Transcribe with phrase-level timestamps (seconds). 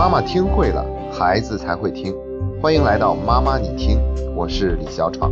[0.00, 2.16] 妈妈听会了，孩子才会听。
[2.62, 4.00] 欢迎来到妈妈你听，
[4.34, 5.30] 我是李小闯。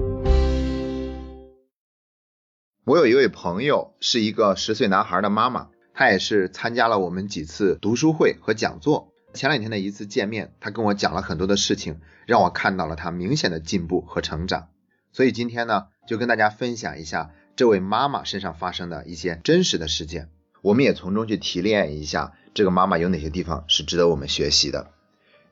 [2.84, 9.14] 我有一位朋友，是一个十岁男孩的妈妈，她也是参加了我们几次读书会和讲座。
[9.32, 14.68] 前两天的一次见面，她跟我讲了很多的事情，让我看到了她明显的进步和成长。
[15.12, 20.28] 所以今天呢，就跟大家分享一下这位妈妈身上发生的一些真实的事件，
[20.60, 24.88] 我们也从中去提炼一下这个妈妈有哪些地方是值得我们学习的。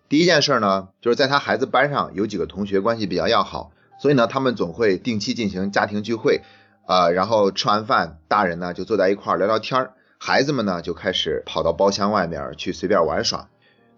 [0.09, 6.41] 第一件事呢，就是在他孩子班上有几个同学关系比较要好，所以呢，他们总会定期进行家庭聚会，
[6.89, 13.49] 呃，然后吃完饭，大人呢就坐在一块儿聊聊天儿，孩子们呢就开始跑到包厢外面去随便玩耍。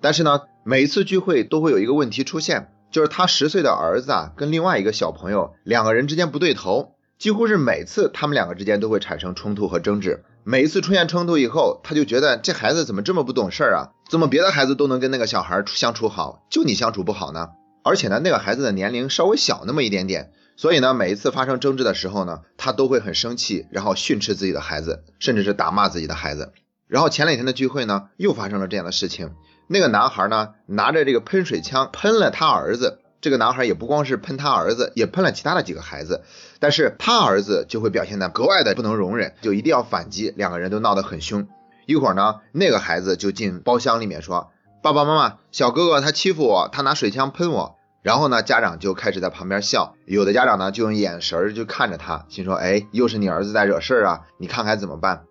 [0.03, 10.25] 但是呢，每一次聚会都会有一个问题出现，就是他十岁的儿子啊跟另外一个小朋友两个人之间不对头，几乎是每次他们两个之间都会产生冲突和争执。
[10.45, 13.91] 每一次出现冲突以后，他就觉得这孩子怎么这么不懂事儿啊？
[14.09, 17.51] 怎么别的孩子都能跟那个小孩相处好，就你相处不好呢？
[17.85, 26.53] 而且呢，那个孩子的年龄稍微小那么一点点，所以呢，每一次发生争执的时候呢，他都会很生气，然后训斥自己的孩子，甚至是打骂自己的孩子。
[26.87, 29.33] 然后前两天的聚会呢，又发生了这样的事情，
[29.67, 33.01] 那个男孩呢，拿着这个喷水枪喷了他儿子。
[33.21, 36.23] 这个男孩也不光是喷他儿子，也喷了其他的几个孩子，
[36.61, 41.49] 但是他儿子就会表现的格外的不能容忍，就一定要反击，两个人都闹得很凶。
[41.87, 44.51] 一会儿呢，那个孩子就进包厢里面说
[44.83, 55.25] ：“爸爸妈妈，小哥哥他欺负我，他拿水枪喷我。”然后呢，家长就开始在旁边笑，有的家长呢就用眼神就看着他，心说：“哎，又是你儿子在惹事儿啊，你看该怎么办？”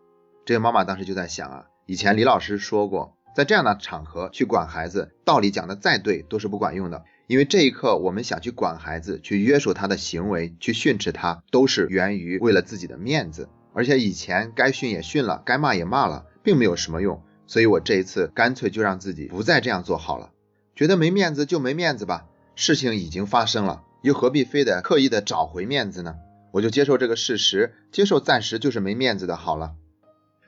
[0.46, 7.04] 这个妈妈当时就在想啊，以前李老师说过，在这样的场合去管孩子，道理讲的再对都是不管用的。
[7.28, 13.50] 因为这一刻，我们想去管孩子，去约束他的行为，去训斥他，都是源于为了自己的面子。
[13.74, 17.22] 而且以前该训也训了，该骂也骂了，并没有什么用。
[17.46, 20.32] 所以我这一次干脆就让自己不再这样做好了。
[20.74, 22.26] 觉得没面子就没面子吧，
[22.56, 26.16] 事情已经发生了，又何必非得刻意的找回面子呢？
[26.54, 29.74] 我就接受这个事实，接受暂时就是没面子的好了。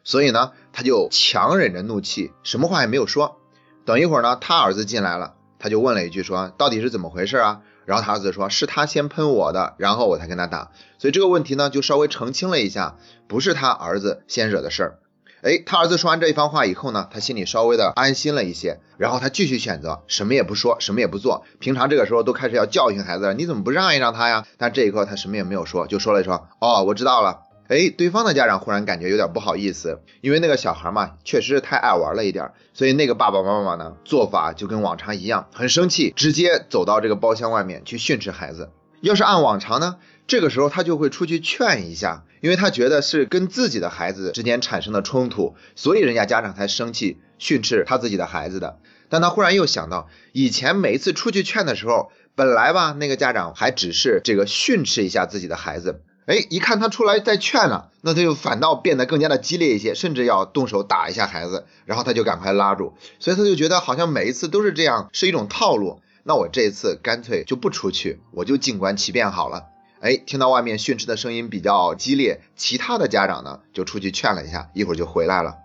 [0.06, 3.38] 所以呢，他就强忍着怒气，什么话也没有说。
[3.86, 5.36] 等一会儿呢，他儿子进来了。
[5.60, 7.62] 他就问了一句说到底是怎么回事啊？
[7.86, 10.72] 然后他儿子说是他先喷我的，然后我才跟他打。
[10.98, 12.98] 所以这个问题呢就稍微澄清了一下，
[13.28, 15.00] 不是他儿子先惹的事儿。
[15.42, 18.80] 哎，他儿子说完这一番话以后呢，他心里稍微的安心了一些。
[18.98, 21.46] 然后他继续选择什么也不说，什么也不做。
[21.60, 24.46] 平常这个时候都开始要教训孩子了，你怎么不让一让他呀？
[24.58, 27.49] 但这一刻他什么也没有说，就说了一说哦，我知道了。
[27.70, 38.72] 哎，对方的家长忽然感觉有点不好意思，因为那个小孩嘛，确实是太爱玩了一点，所以那个爸爸妈妈呢，做法就跟往常一样，很生气，直接走到这个包厢外面去训斥孩子。
[39.02, 48.80] 要是按往常呢，这个时候他就会出去劝一下，因为他觉得是跟自己的孩子之间产生的冲突，所以人家家长才生气训斥他自己的孩子的。
[49.10, 56.02] 但他忽然又想到，以前每一次出去劝的时候，本来吧，那个家长还只是这个训斥一下自己的孩子。
[56.30, 66.02] 哎，一看他出来再劝了，那他就反倒变得更加的激烈一些，甚至要动手打一下孩子，然后他就赶快拉住，所以他就觉得好像每一次都是这样，是一种套路。
[66.22, 69.64] 那我这一次干脆就不出去，我就静观其变好了。
[70.02, 75.56] 哎，听到外面训斥的声音比较激烈，其他的家长呢就出去劝了一下，一会儿就回来了。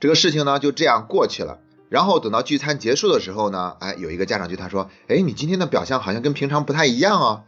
[0.00, 1.60] 这个事情呢就这样过去了。
[1.90, 7.44] 然后等到聚餐结束的时候呢，哎，有一个家长对他说，哎，你今天的表现好像跟平常不太一样啊。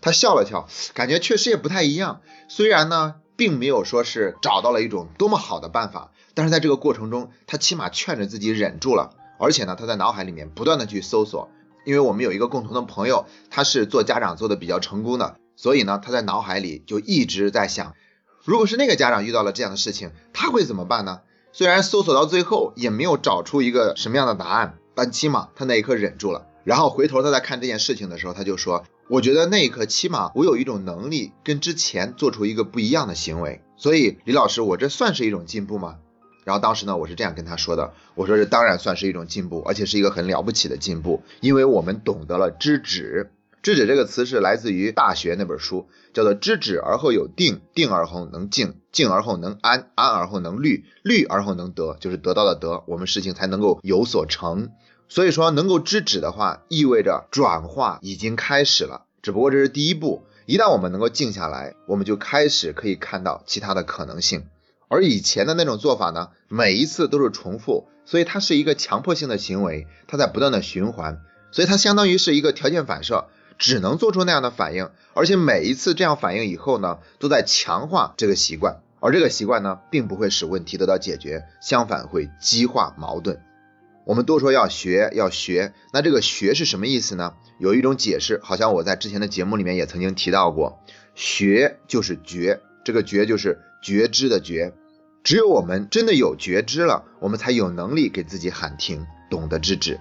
[0.00, 2.20] 他笑了笑，感觉确实也不太一样。
[2.48, 9.10] 虽然呢，并没有说是找到了一种多么好的办法，但是在这个过程中，他起码劝着自己忍住了。
[9.38, 11.50] 而且呢，他在脑海里面不断的去搜索，
[11.84, 17.94] 因为我们有一个共同的朋友，他是做家长做的比较成功的，所以呢，他在脑海里就一直在想，
[18.44, 21.22] 如果是那个家长遇到了这样的事情，他会怎么办呢？
[21.52, 26.46] 虽然搜索到最后也没有找出一个什么样的答案，但起码他那一刻忍住了。
[26.62, 33.60] 然后回头他在看这件事情的时候，他就说：“我觉得那一刻起码我有一种能力跟之前做出一个不一样的行为。
[33.76, 35.98] 所以李老师，我这算是一种进步吗？”
[36.44, 43.30] 然后当时呢，我是这样跟他说的：“我说这当然算是一种进步，而且是一个很了不起的进步，因为我们懂得了知止。
[43.62, 54.70] 知止这个词是来自于《大学》那本书，叫做知止而后有定，定而后能静，静而后能安，安而后能虑，虑而后能得，就是得到的得，我们事情才能够有所成。”
[55.08, 59.04] 所以说，能够知止的话，意味着转化已经开始了。
[59.22, 64.46] 只不过这是第一步，一旦我们能够静下来，我们就开始可以看到其他的可能性。
[64.88, 73.26] 而以前的那种做法呢，每一次都是重复，所以它是一个强迫性的行为，它在不断的循环，所以它相当于是一个条件反射，
[73.58, 74.90] 只能做出那样的反应。
[75.14, 83.40] 而且每一次这样反应以后呢，都在强化这个习惯，而这个习惯呢，并不会使问题得到解决，相反会激化矛盾。
[84.04, 87.34] 我们都说要学要学，那这个学是什么意思呢？
[87.58, 90.78] 有一种解释，好像我在之前的节目里面也曾经提到过，
[91.14, 94.74] 学就是觉，这个觉就是觉知的觉。
[95.22, 99.98] 只有我们真的有觉知了，我们才有能力给自己喊停，懂得制止。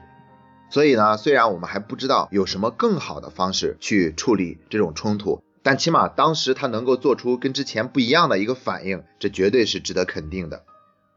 [0.70, 10.66] 所以呢，虽然我们还不知道有什么更好的方式去处理这种冲突，但起码当时他能够做出跟之前不一样的一个反应，这绝对是值得肯定的。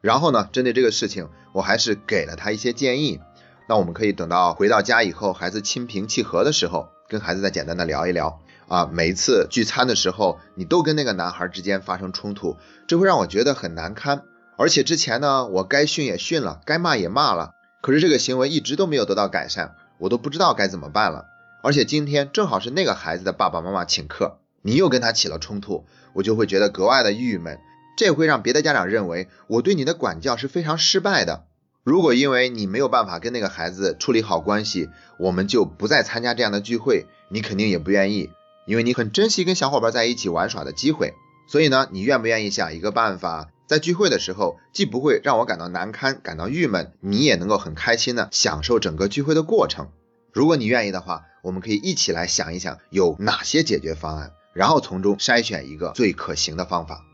[0.07, 3.19] 然后呢，针对这个事情，我还是给了他一些建议。
[3.69, 8.41] 那我们可以等到回到家以后，孩子心平气和的时候，跟孩子再简单的聊一聊。
[8.69, 12.57] 啊，每一次聚餐的时候，你都跟那个男孩之间发生冲突，
[12.87, 14.23] 这会让我觉得很难堪。
[14.57, 21.25] 而且之前呢，我该训也训了，该骂也骂了，可是这个行为一直都没有得到改善，我都不知道该怎么办了。
[21.65, 27.59] 而且今天正好是那个孩子的爸爸妈妈请客，你又跟他起了冲突，我就会觉得格外的郁闷。
[27.97, 31.47] 这会让别的家长认为我对你的管教是非常失败的。
[31.83, 34.89] 如果因为你没有办法跟那个孩子处理好关系，
[35.19, 38.31] 我们就不再参加这样的聚会，你肯定也不愿意。
[38.67, 41.15] 因为你很珍惜跟小伙伴在一起玩耍的机会，
[41.47, 49.89] 所以呢，你愿不愿意想一个办法，在聚会的时候，既不会让我感到难堪、感到郁闷，你也能够很开心的享受整个聚会的过程。
[50.33, 57.06] 如果你愿意的话，我们可以一起来想一想有哪些解决方案，然后从中筛选一个最可行的方法。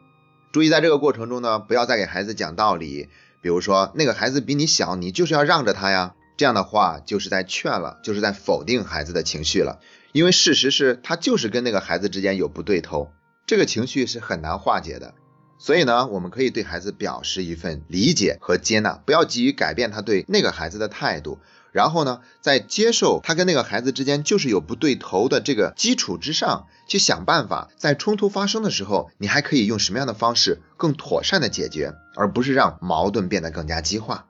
[0.53, 3.09] 注意，在这个过程中呢，不要再给孩子讲道理，
[3.41, 9.81] 比如说那个孩子比你小，你就是要让着他呀，这样的话就是在劝了，就是在否定孩子的情绪了。
[10.13, 13.11] 因为事实是他就是跟那个孩子之间有不对头，
[13.47, 15.15] 这个情绪是很难化解的。
[15.59, 21.39] 所以呢，我们可以对孩子表示一份理解和接纳，不要急于改变他对那个孩子的态度。
[21.73, 34.27] 然后呢，在接受他跟那个孩子之间就是有不对头的这个基础之上，去想办法，在冲突发生的时候，你还可以用什么样的方式更妥善的解决，而不是让矛盾变得更加激化。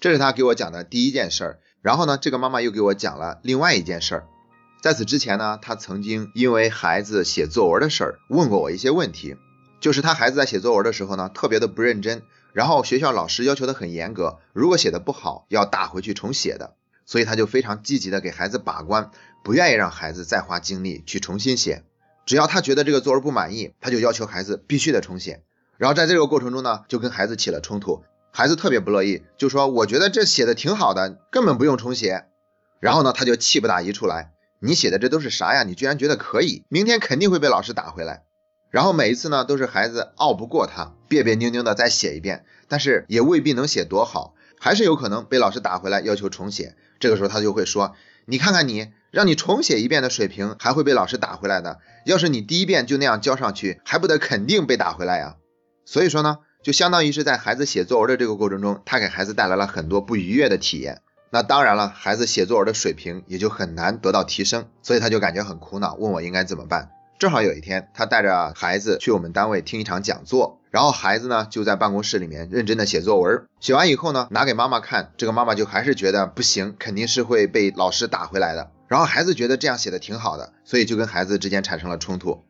[0.00, 1.58] 这是他给我讲的第一件事儿。
[1.80, 4.26] 然后呢，这个妈妈又给我讲了另外一件事儿。
[4.82, 9.36] 在此之前呢，他曾经因为孩子写作文的事儿问过我一些问题，
[9.80, 16.74] 就是他孩子在写作文的时候呢，特别的不认真，然后学校老师要求的很严格，如果写的不好要打回去重写的，
[17.06, 19.10] 所以他就非常积极的给孩子把关，
[19.42, 21.84] 不愿意让孩子再花精力去重新写，
[22.26, 25.42] 只要他觉得这个作文不满意，他就要求孩子必须得重写，
[25.78, 32.26] 然后在这个过程中呢，就跟孩子起了冲突，孩子特别不乐意，就说我觉得这写的挺好的，根本不用重写，
[32.80, 34.32] 然后呢，他就气不打一处来。
[34.64, 35.64] 你写的这都是啥呀？
[35.64, 36.62] 你居然觉得可以？
[36.68, 38.22] 明天肯定会被老师打回来。
[38.72, 46.74] 然后每一次呢，都是孩子拗不过他，别别扭扭的再写一遍，但是也未必能写多好，还是有可能被老师打回来要求重写。
[46.98, 51.80] 这个时候他就会说：“你看看你，让你重写一遍的水平，还会被老师打回来的。
[52.06, 55.36] 要是你第一遍就那样交上去，还不得肯定被打回来呀？”
[55.84, 61.02] 所以说呢，就相当于是在孩子写作文的这个过程中，他给孩子带来了很多不愉悦的体验。
[61.28, 66.88] 那当然了，孩子写作文的水平也就很难得到提升，所以他就感觉很苦恼，问我应该怎么办。
[67.22, 78.72] 正好有一天，他带着孩子去我们单位听一场讲座，然后孩子呢就在办公室里面认真的写作文，写完以后呢拿给妈妈看，这个妈妈就还是觉得不行，肯定是会被老师打回来的。
[78.88, 82.42] 然后孩子觉得这样写的挺好的，所以就跟孩子之间产生了冲突。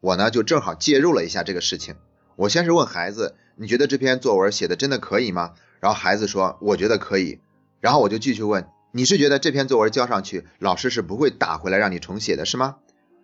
[0.00, 1.96] 我呢就正好介入了一下这个事情，
[2.36, 5.54] 我先是问孩子，你觉得这篇作文写的真的可以吗？
[5.80, 7.40] 然后孩子说，我觉得可以。
[7.80, 12.76] 然后我就继续问，你是觉得这篇作文交上去，老师是不会打回来让你重写的是吗？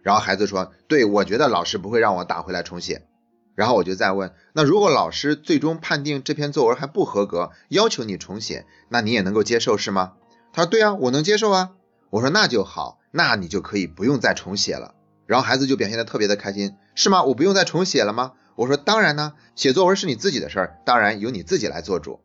[0.07, 3.09] 然后孩子说，对，我觉得老师不会让我打回来重写。
[3.57, 10.13] 然后我就再问，那如果老师最终判定这篇作文还不合格，要求你重写，那你也能够接受是吗？
[10.53, 11.73] 他说，对啊，我能接受啊。
[12.11, 14.95] 我说那就好，那你就可以不用再重写了。
[15.27, 17.25] 然后孩子就表现得特别的开心，是吗？
[17.25, 18.35] 我不用再重写了吗？
[18.55, 22.21] 我说当然呢，写作文是你自己的事儿，当然由你自己来做主。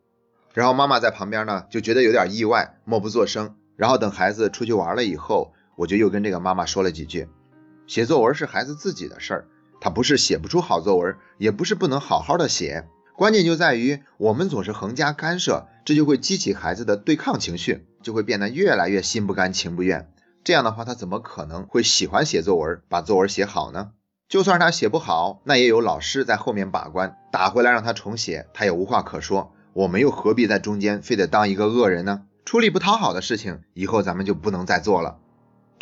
[0.54, 3.56] 然后妈妈在旁边呢，就觉得有点意外，默不作声。
[3.74, 7.26] 然后等孩子出去玩了以后，我就又跟这个妈妈说了几句：
[7.86, 9.46] 写作文是孩子自己的事儿，
[9.80, 20.12] 他不是写不出好作文，也不是不能好好的写，关键就在于我们总是横加干涉，这就会激起孩子的对抗情绪，就会变得越来越心不甘情不愿。
[20.44, 23.90] 这样的话，他怎么可能会喜欢写作文，把作文写好呢？
[24.28, 29.52] 就算他写不好，那也有老师在后面把关，打回来让他重写，他也无话可说。
[29.74, 32.22] 我们又何必在中间非得当一个恶人呢？
[32.44, 35.18] 出力不讨好的事情，以后咱们就不能再做了。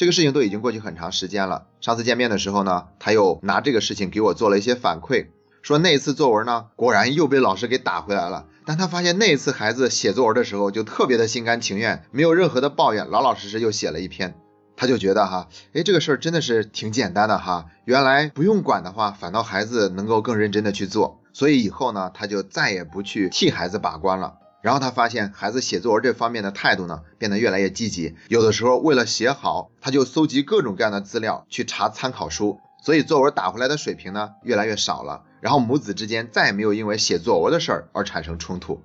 [0.00, 1.66] 这个事情都已经过去很长时间了。
[1.82, 5.26] 上次见面的时候呢，他又拿这个事情给我做了一些反馈，
[5.60, 8.46] 说那次作文呢，果然又被老师给打回来了。
[8.64, 14.32] 但他发现那次孩子写作文的时候就特别的心甘情愿，没有任何的抱怨，老老实实又写了一篇。
[14.74, 21.20] 他就觉得哈，哎，这个事儿真的是挺简单的哈，原来不用管的话，反倒孩子能够更认真的去做。
[21.34, 24.38] 所以以后呢，他就再也不去替孩子把关了。
[24.62, 35.24] 然后他发现孩子写作文这方面的态度呢变得越来越积极，有的时候为了写好，他就搜集各种各样的资料去查参考书，所以作文打回来的水平呢越来越少了。
[35.40, 38.82] 然后母子之间再也没有因为写作文的事儿而产生冲突。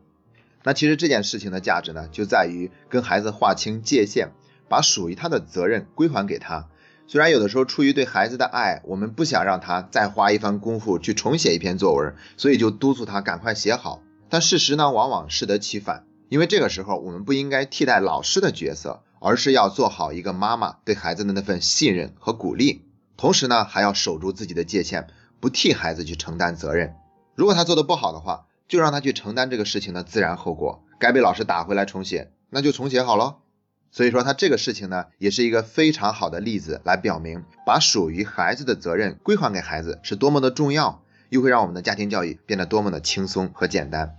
[0.64, 4.30] 那其实这件事情的价值呢，就在于跟孩子划清界限，
[4.70, 6.68] 把属于他的责任归还给他。
[7.08, 14.02] 虽然有的时候出于对孩子的爱，我们不想让他再花一番功夫去重写一篇作文，所以就督促他赶快写好。
[14.36, 22.84] 但事实呢，往往适得其反，因为这个时候我们不应该替代老师的角色，而是要做好一个妈妈对孩子的那份信任和鼓励，
[23.16, 25.08] 同时呢，还要守住自己的界限，
[25.40, 26.96] 不替孩子去承担责任。
[27.34, 30.84] 如果他做的不好的话，就让他去承担这个事情的自然后果。
[31.00, 33.38] 该被老师打回来重写，那就重写好了。
[33.90, 41.04] 所以说他这个事情呢，也是一个非常好的例子，来表明把属于孩子的责任归还给孩子是多么的重要。
[41.30, 44.16] 又会让我们的家庭教育变得多么的轻松和简单。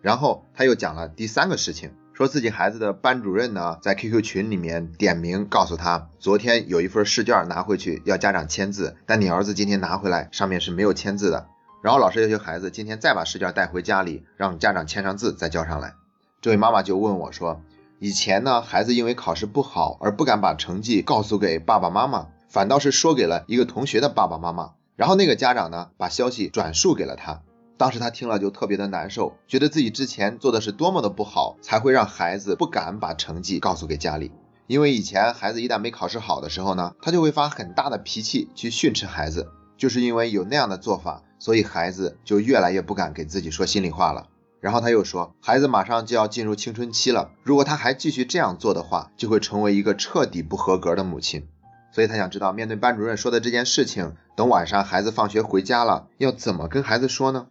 [0.00, 11.46] 然后他又讲了第三个事情，说自己孩子的班主任呢，在 QQ 群里面点名告诉他，昨天有一份试卷拿回去要家长签字，但你儿子今天拿回来上面是没有签字的。
[11.82, 15.94] 然后老师要求孩子今天再把试卷带回家里，让家长签上字再交上来。
[16.40, 17.60] 这位妈妈就问我说，
[18.00, 24.72] 以前呢，孩子因为考试不好而不敢把成绩告诉给爸爸妈妈，反倒是说给了一个同学的爸爸妈妈。
[24.96, 27.42] 然后那个家长呢，把消息转述给了他。
[27.78, 34.32] 当时他听了就特别的难受，觉得自己之前做的是多么的不好，才会让孩子不敢把成绩告诉给家里。
[34.66, 39.48] 因为以前孩子一旦没考试好的时候呢，他就会发很大的脾气去训斥孩子。
[39.76, 44.26] 就是因为有那样的做法，所以孩子就越来越不敢给自己说心里话了。
[44.60, 51.46] 然后他又说，孩子马上就要进入青春期了，如果他还继续这样做的话，就会成为一个彻底不合格的母亲。
[51.92, 57.46] 所以他想知道，面对班主任说的这件事情，等晚上孩子放学回家了，要怎么跟孩子说呢？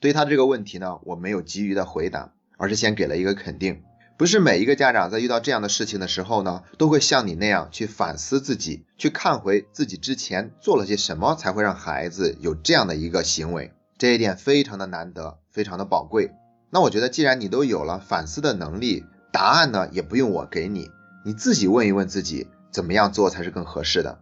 [0.00, 3.82] 对于他这个问题呢，我没有急于的回答，而是先给了一个肯定。
[4.16, 13.72] 不是每一个家长在遇到这样的事情的时候呢，都会像你那样去反思自己，去看回自己之前做了些什么，才会让孩子有这样的一个行为。
[13.96, 16.32] 这一点非常的难得，非常的宝贵。
[16.70, 20.90] 那我觉得，既然你都有了反思的能力，答案呢也不用我给你，
[21.24, 22.48] 你自己问一问自己。
[22.70, 24.20] 怎么样做才是更合适的？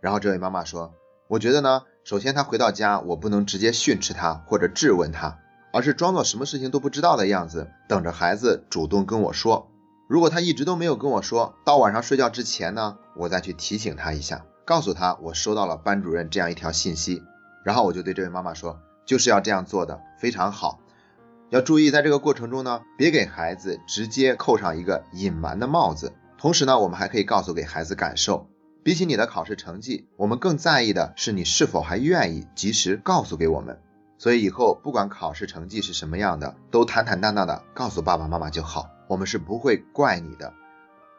[0.00, 0.92] 然后这位妈妈说
[1.28, 5.38] ：“我觉得呢，首先他回到家，我不能直接训斥他或者质问他，
[5.72, 9.70] 而是装作什么事情都不知道的样子，等着孩子主动跟我说。
[10.08, 17.22] 如果他一直都没有跟我说，到晚上睡觉之前呢，我再去提醒他一下，告诉他我收到了班主任这样一条信息。
[17.64, 20.80] 然后我就对这位妈妈说，就是要这样做的，非常好。
[21.50, 28.48] 要注意，在这个过程中呢，别给孩子直接扣上一个隐瞒的帽子。”同时呢，我们还可以告诉给孩子感受，
[28.82, 33.78] 比起你的考试成绩，我们更在意的是你是否还愿意及时告诉给我们。
[34.16, 40.52] 所以以后不管考试成绩是什么样的，都坦坦荡荡的告诉爸爸妈妈就好，我们是不会怪你的。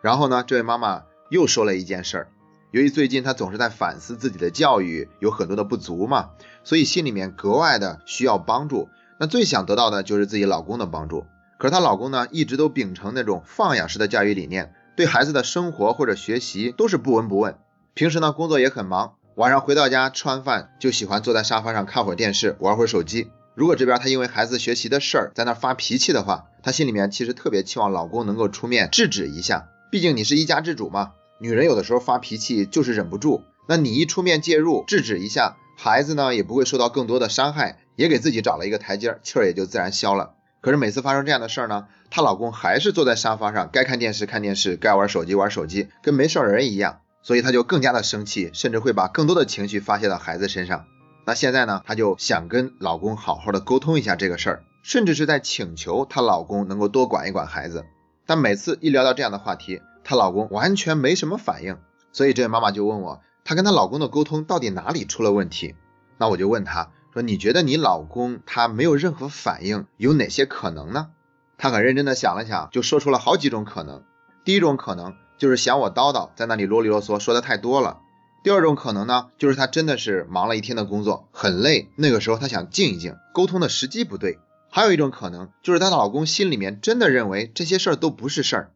[0.01, 2.27] 然后呢，这位妈妈又说了一件事儿，
[2.71, 6.31] 由于最近她总是在反思自己的教育有很多的不足嘛，
[6.63, 8.89] 所以心里面格外的需要帮助。
[9.19, 11.25] 那最想得到的就是自己老公的帮助，
[11.59, 14.73] 可是她老公呢，一直都秉承那种放养式的教育理念。
[15.01, 17.57] 对孩子的生活或者学习都是不闻不问，
[17.95, 23.31] 平时呢工作也很忙，晚上回到家吃完饭就喜欢坐在沙发上看会儿电视，玩会儿手机。
[23.55, 31.13] 如果这边他因为孩子学习的事儿在那发脾气的话，他心里面其实特别期望老公能够出面制止一下，毕竟你是一家之主嘛。
[31.39, 40.35] 女人有的时候发脾气就是忍不住，那你一出面介入制止一下，孩子呢也不会受到更多的伤害，也给自己找了一个台阶，气儿也就自然消了。
[40.61, 50.85] 可是每次发生这样的事儿呢，她老公还是坐在沙发上，该看电视看电视，该玩手机玩手机，跟没事人一样，所以她就更加的生气，甚至会把更多的情绪发泄到孩子身上。
[51.25, 57.83] 那现在呢，她就想跟老公好好的沟通一下这个事儿，甚至是在请求她老公能够多管一管孩子。
[58.27, 61.77] 但每次一聊到这样的话题，她老公完全没什么反应，
[62.11, 65.73] 所以这位妈妈就问我，她跟她老公的沟通到底哪里出了问题？
[66.19, 66.91] 那我就问她。
[67.13, 71.09] 说你觉得你老公他没有任何反应，有哪些可能呢？
[71.57, 74.03] 他很认真的想了想，就说出了好几种可能。
[74.45, 77.99] 第一种可能就是想我叨叨，在那里啰里啰嗦说的太多了。
[78.43, 84.39] 第二种可能呢，就是他真的是忙了一天的工作，很累，那个时候他想静一静，沟通的时机不对。
[84.71, 88.71] 还有一种可能就是她的老公心里面真的认为这些事儿都不是事儿。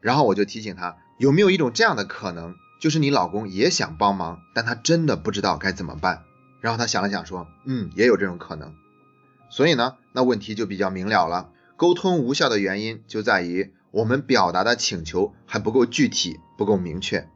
[0.00, 6.22] 然后我就提醒他，有没有一种这样的可能，就是你老公也想帮忙，但他真的不知道该怎么办。
[6.60, 8.74] 然后他想了想说，嗯，也有这种可能。
[9.50, 11.50] 所以呢，那问题就比较明了了。
[11.76, 17.28] 沟通无效的原因就在于我们表达的请求还不够具体，不够明确。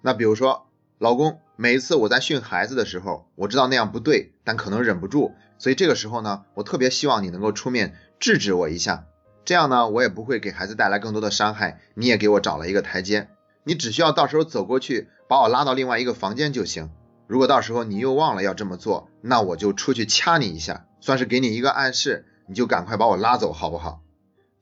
[0.00, 9.04] 那比如说，老公，每一次我在训孩子的时候，我知道那样不对，但可能忍不住，所以这个时候呢，我特别希望你能够出面制止我一下。
[9.44, 13.28] 这样呢，我也不会给孩子带来更多的伤害，你也给我找了一个台阶，
[13.64, 16.90] 你只需要到时候走过去把我拉到另外一个房间就行。
[17.30, 24.02] 如果到时候你又忘了要这么做，那我就出去掐你一下，算是给你一个暗示，你就赶快把我拉走，好不好？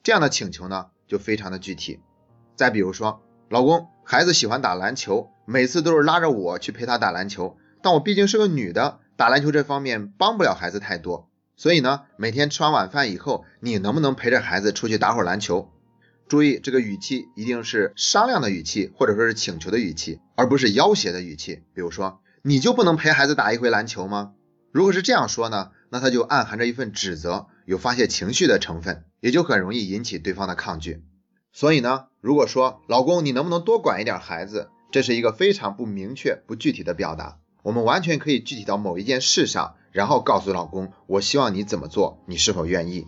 [0.02, 2.00] 这样的请求呢，就非常的具体。
[2.56, 11.30] 再比如说，老公，孩子喜欢打篮球，每次都是拉着我去陪他打篮球，但我毕竟是个女的，打篮球这方面帮不了孩子太多。
[11.56, 15.70] 所以呢，每天吃完晚饭以后，你能不能陪着孩子出去打会儿篮球？
[16.28, 21.62] 注意这个语气一定是商量的语气，或者说是请求的语气，而不是要挟的语气。
[21.72, 24.32] 比如说，你就不能陪孩子打一回篮球吗？
[24.72, 31.02] 如果是这样说呢，那他就暗含着一份指责，有发泄情绪的成分，也就很容易引起对方的抗拒。
[31.52, 37.38] 所以呢，如果说老公你能不能多管一点孩子，这是一个非常不明确、不具体的表达。
[37.62, 39.74] 我们完全可以具体到某一件事上。
[39.90, 43.06] 然后告诉老公，我希望你怎么做，你是否愿意？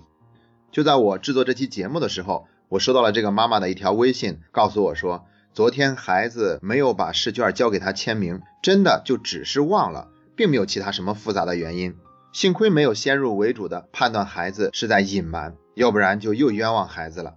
[0.72, 11.96] 就在我制作这期节目的时候，我收到了这个妈妈的一条微信，告诉我说，昨天孩子没有把试卷交给他签名，真的就只是忘了，并没有其他什么复杂的原因。
[12.32, 17.34] 幸亏没有先入为主的判断孩子是在隐瞒，要不然就又冤枉孩子了。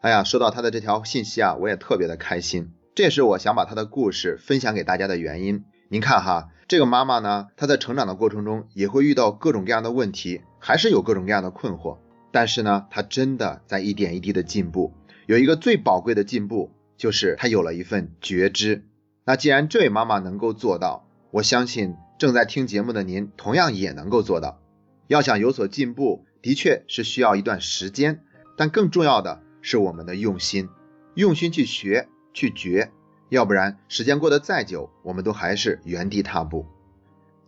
[0.00, 5.64] 哎呀，收到他的这条信息啊，我也特别的开心，这也是我想把他的故事分享给大家的原因。
[5.88, 11.98] 您看哈，这个妈妈呢，她在成长的过程中也会遇到各种各样的问题，还是有各种各样的困惑。
[12.32, 14.92] 但是呢，她真的在一点一滴的进步。
[15.26, 18.84] 有一个最宝贵的进步，就是她有了一份觉知。
[19.24, 24.60] 那既然这位妈妈能够做到，我相信正在听节目的您同样也能够做到。
[25.08, 28.20] 要想有所进步，的确是需要一段时间，
[28.56, 30.68] 但更重要的是我们的用心，
[31.14, 32.92] 用心去学，去觉。
[33.30, 36.66] 要不然，时间过得再久，我们都还是原地踏步。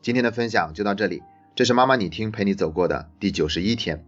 [0.02, 1.23] 今天的分享就到这里，
[1.54, 4.04] 这是妈妈你听陪你走过的第九十一天。